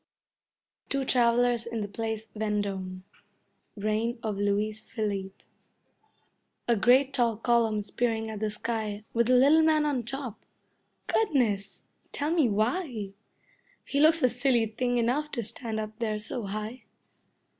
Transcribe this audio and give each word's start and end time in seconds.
Two 0.89 1.05
Travellers 1.05 1.67
in 1.67 1.81
the 1.81 1.87
Place 1.87 2.25
Vendome 2.35 3.03
Reign 3.77 4.17
of 4.23 4.35
Louis 4.35 4.71
Philippe 4.79 5.45
A 6.67 6.75
great 6.75 7.13
tall 7.13 7.37
column 7.37 7.83
spearing 7.83 8.27
at 8.31 8.39
the 8.39 8.49
sky 8.49 9.03
With 9.13 9.29
a 9.29 9.35
little 9.35 9.61
man 9.61 9.85
on 9.85 10.01
top. 10.01 10.43
Goodness! 11.05 11.83
Tell 12.11 12.31
me 12.31 12.49
why? 12.49 13.11
He 13.85 13.99
looks 13.99 14.23
a 14.23 14.29
silly 14.29 14.65
thing 14.65 14.97
enough 14.97 15.29
to 15.33 15.43
stand 15.43 15.79
up 15.79 15.99
there 15.99 16.17
so 16.17 16.47
high. 16.47 16.85